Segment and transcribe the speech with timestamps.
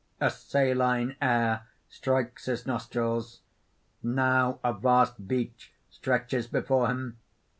[0.27, 3.41] __A saline air strikes his nostrils.
[4.01, 7.19] Now a vast beach stretches before him.